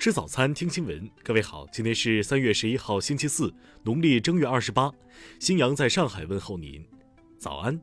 [0.00, 1.10] 吃早餐，听新闻。
[1.22, 4.90] 各位好，今天是三月十一号，星期四，农历正月二十八。
[5.38, 6.82] 新阳在上海问候您，
[7.38, 7.78] 早安。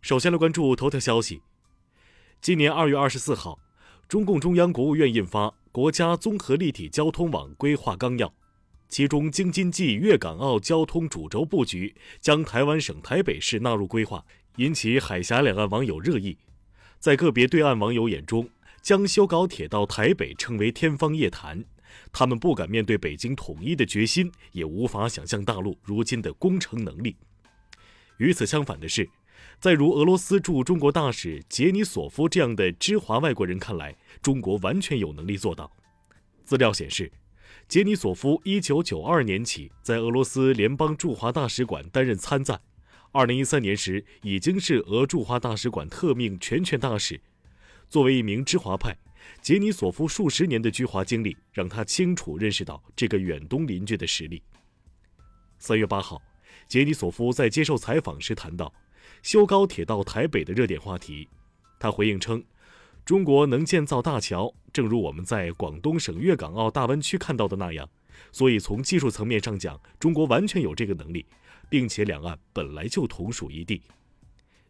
[0.00, 1.42] 首先来关注头条消息。
[2.40, 3.58] 今年二月二十四号，
[4.06, 8.28] 中共中央、国务院印发《国家综合立体交通网规划纲要》，
[8.88, 14.24] 其中京津冀粤港澳交通主轴布局将台湾省台北市纳入规划。
[14.56, 16.38] 引起海峡两岸网友热议，
[17.00, 18.48] 在个别对岸网友眼中，
[18.80, 21.64] 将修高铁到台北称为天方夜谭。
[22.12, 27.16] 他们不敢面对北京统一的决心，也无法想象大陆如今的工程能力。
[28.18, 29.10] 与此相反的是，
[29.58, 35.72] 在如俄罗斯驻中国大使杰尼索夫这样的知华外国人看来，中国完全有能力做到。
[36.44, 37.10] 资料显示，
[37.66, 42.60] 杰尼索夫1992年起在俄罗斯联邦驻华大使馆担任参赞。
[43.14, 47.20] 二零一三年时，已经是俄驻华大使馆特命全权大使。
[47.88, 48.92] 作为一名知华派，
[49.40, 54.42] 杰尼索夫数十年的居华经历让他清楚认识到这个远东邻居的实力。
[55.60, 56.20] 三月八号，
[56.66, 58.74] 杰尼索夫在接受采访时谈到
[59.22, 61.28] 修高铁到台北的热点话题。
[61.78, 62.42] 他回应称
[63.06, 67.88] ：“中国能建造大桥，正如我们在广东省粤港澳大湾区看到的那样。
[68.32, 71.26] 所以从技术层面上讲，中国完全有这个能力。”
[71.70, 73.82] 并且两岸本来就同属一地。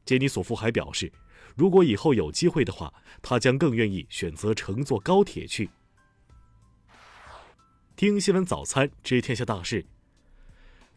[0.07, 1.13] 杰尼索夫还表示，
[1.55, 5.69] 如果以后有机会的话，他将更愿意选择乘坐高铁去。
[7.97, 9.85] 听新闻早餐知天下大事。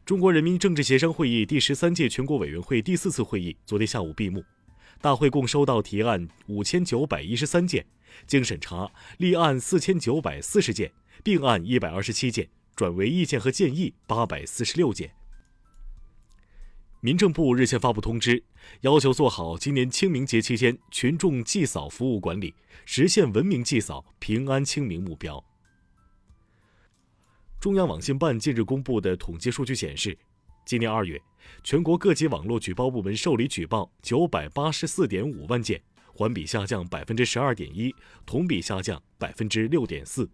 [0.05, 4.45] 中国人民政治协商会议第十三届全国委员会第四次会议昨天下午闭幕，
[5.01, 7.85] 大会共收到提案五千九百一十三件，
[8.25, 15.13] 经审查立案四千九百四十件，并案一百二十七件，转为意见和建议八百四十六件。
[16.99, 18.43] 民政部日前发布通知，
[18.81, 22.55] 要求做好今年清明节期间群众祭扫服务管理，
[22.85, 25.43] 实现文明祭扫、平安清明目标。
[27.59, 30.17] 中央网信办近日公布的统计数据显示，
[30.65, 31.21] 今年二月，
[31.63, 35.81] 全国各级网络举报部门受理举报九百八十四点五万件，
[36.13, 37.93] 环比下降百分之十二点一，
[38.25, 40.27] 同比下降百分之六点四。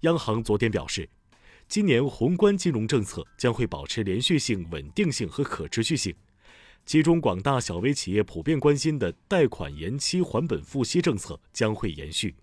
[0.00, 1.08] 央行昨天表示。
[1.68, 6.14] 今年宏观金融政策将会保持连续性、稳定性和可持续性，
[6.86, 12.34] 其中广大小微企业普遍关心的贷款延期还本付息政策将会延续。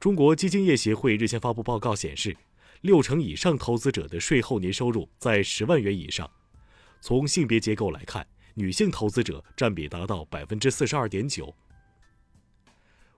[0.00, 2.36] 中国基金业协会日前发布报告显示，
[2.80, 6.28] 六成以上投资者的税后年收入在十万元以上。
[7.00, 11.54] 从性别结构来看，女性投资者占比达到百分之四十二点九。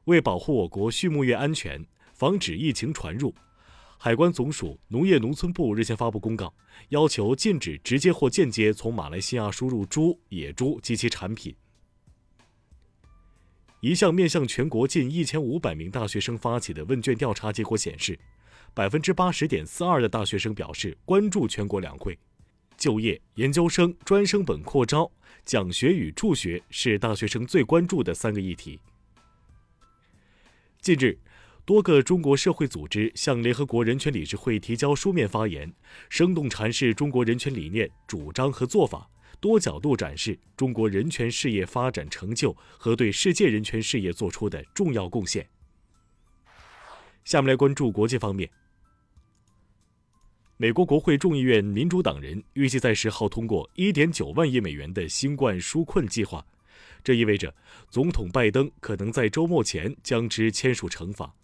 [0.05, 1.83] 为保护我国畜牧业安全，
[2.15, 3.35] 防止疫情传入。
[3.99, 6.53] 海关总署农业农村部日前发布公告，
[6.91, 11.55] 要求禁止直接或间接从马来西亚输入猪、野猪及其产品。
[13.81, 18.19] 一项面向全国近一千五百名大学生发起的问卷调查结果显示，
[18.75, 22.19] 百分之八十点四二的大学生表示关注全国两会。
[22.77, 25.11] 就业、研究生、专升本扩招、
[25.47, 28.79] 奖学与助学是大学生最关注的三个议题。
[30.83, 31.19] 近日。
[31.67, 35.73] 多个中国社会组织向联合国人权理事会提交书面发言，
[36.11, 39.09] 生动阐释中国人权理念、主张和做法，
[39.41, 45.49] 多角度展示中国人权事业发展成就和对世界人权事业做出的重要贡献。
[47.25, 48.51] 下面来关注国际方面。
[50.59, 56.45] 美国国会众议院民主党人预计在十号通过1.9万亿美元的新冠纾困计划，
[57.03, 57.55] 这意味着
[57.89, 61.35] 总统拜登可能在周末前将之签署成法。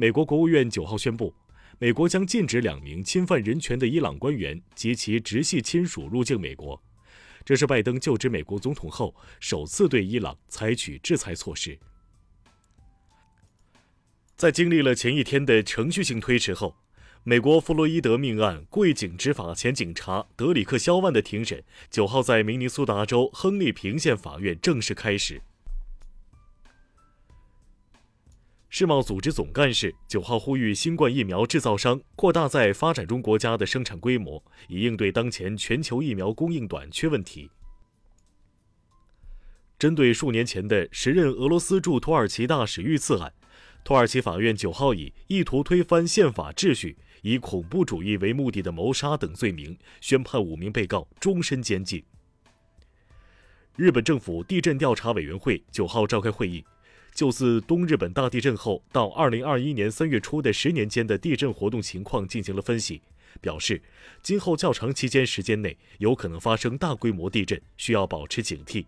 [0.00, 1.34] 美国国务院九号宣布，
[1.80, 6.80] 美国将禁止两名侵犯人权的伊朗官员及其直系亲属入境美国。
[7.44, 11.76] 这是拜登就职美国总统后首次对伊朗采取制裁措施。
[14.36, 16.76] 在经历了前一天的程序性推迟后，
[17.24, 25.42] 美国弗洛伊德命案跪警执法前警察德里克·肖万的庭审九号在明尼苏达州亨利平县法院正式开始。
[28.70, 37.50] 世贸组织总干事九号呼吁新冠疫苗制造商扩大在发展中国家的生产规模，以应对当前全球疫苗供应短缺问题。
[39.78, 43.32] 针对数年前的时任俄罗斯驻土耳其大使遇刺案，
[43.84, 52.04] 土耳其法院九号以意图推翻宪法秩序、以恐怖主义为目的的谋杀等罪名，宣判五名被告终身监禁。
[53.76, 56.62] 日本政府地震调查委员会九号召开会议。
[57.14, 63.02] 就自东日本大地震后到二零二一年三月初的十年间的地震活动情况进行了分析，
[63.40, 63.82] 表示，
[64.22, 68.86] 今后较长期间时间内有可能发生大规模地震，需要保持警惕。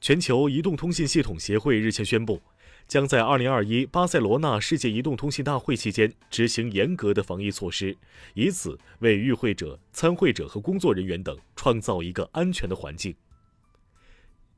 [0.00, 2.42] 全球移动通信系统协会日前宣布，
[2.88, 7.96] 将在2021巴塞罗那世界移动通信大会期间执行严格的防疫措施，
[8.34, 13.14] 以此为与会者、参会者和工作人员等创造一个安全的环境。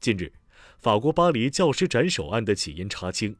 [0.01, 0.33] 近日，
[0.81, 3.37] 法国巴黎教师斩首案的起因查清。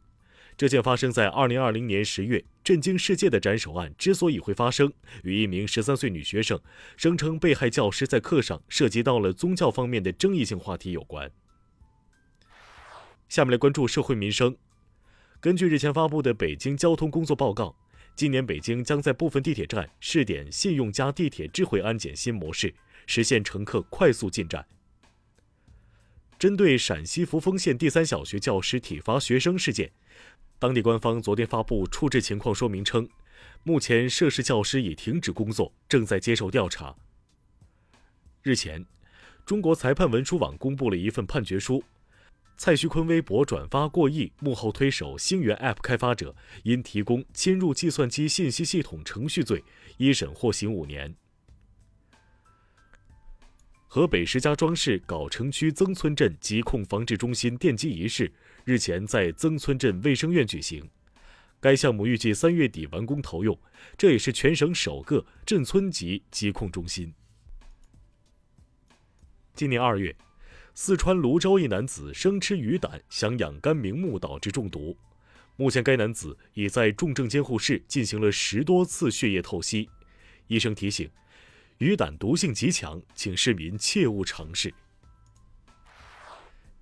[0.57, 4.93] 这件发生在2020年10月、震惊世界的斩首案之所以会发生，
[5.25, 6.61] 与一名13岁女学生
[6.97, 11.31] 声称被害教师在课上涉及到了宗教方面的争议性话题有关。
[13.29, 14.57] 下面来关注社会民生。
[15.41, 17.77] 根据日前发布的北京交通工作报告，
[18.15, 22.73] 今年北京将在部分地铁站试点“信用加地铁”智慧安检新模式，
[23.07, 24.65] 实现乘客快速进站。
[26.45, 29.91] 针对陕西扶风县第三小学教师体罚学生事件，
[30.59, 33.09] 当地官方昨天发布处置情况说明称，
[33.63, 36.95] 目前涉事教师已停止工作，正在接受调查。
[38.43, 38.85] 日前，
[39.47, 41.83] 中国裁判文书网公布了一份判决书，
[42.59, 49.65] 蔡徐坤微博转发过亿，幕后推手星源 App 开发者因提供侵入计算机信息系统程序罪，
[49.97, 51.17] 一审获刑五年。
[53.95, 58.33] 河北石家庄市藁城区曾村镇疾控防治中心奠基仪式
[58.65, 60.91] 日前在曾村镇卫生院举行。
[61.61, 63.57] 该项目预计三月底完工投用，
[63.97, 67.15] 这也是全省首个镇村级疾控中心。
[69.55, 70.17] 今年二月，
[70.75, 74.99] 四川泸州一男子生吃鱼胆想养肝明目导致中毒，
[75.55, 79.89] 目前该男子已在重症监护室进行了十多次血液透析。
[80.49, 81.09] 医生提醒。
[81.85, 84.73] 鱼胆毒性极强，请市民切勿尝试。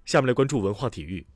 [0.04, 1.26] 下面来关注文化体育。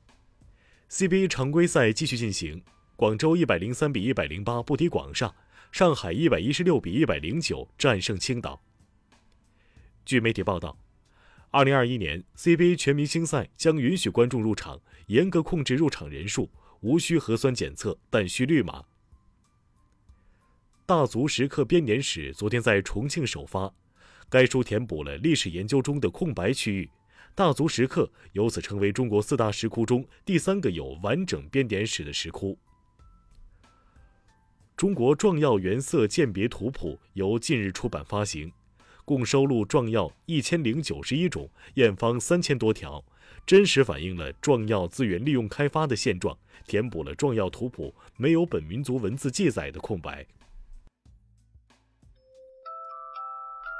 [0.89, 2.63] CBA 常规赛继续进行，
[2.95, 5.35] 广州一百零三比一百零八不敌广厦，
[5.73, 8.63] 上海一百一十六比一百零九战胜青岛。
[10.05, 10.79] 据媒体报道，
[11.51, 16.49] 二零二一年 CBA 全明星赛将允许观众入场，严格控制入场人数，
[16.79, 18.85] 无需核酸检测，但需绿码。
[20.87, 23.69] 大足石刻编年史昨天在重庆首发，
[24.29, 26.89] 该书填补了历史研究中的空白区域，
[27.35, 32.57] 大足石刻由此成为中国四大石窟中第三个有完整编年史的石窟。
[34.77, 38.49] 中国壮药原色鉴别图谱由近日出版发行，
[39.03, 43.03] 共收录壮药一千零九十一种，验方三千多条，
[43.45, 50.25] 真实反映了壮药资源利用开发的现状，填补了壮药图谱没有本民族文字记载的空白。